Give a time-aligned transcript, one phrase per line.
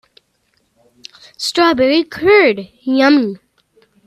[1.37, 3.37] Strawberry curd, yummy!